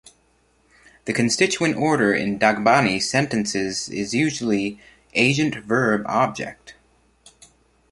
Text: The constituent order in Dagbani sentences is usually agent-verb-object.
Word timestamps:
The 1.05 1.13
constituent 1.13 1.75
order 1.75 2.11
in 2.11 2.39
Dagbani 2.39 2.99
sentences 3.03 3.87
is 3.87 4.15
usually 4.15 4.79
agent-verb-object. 5.13 6.73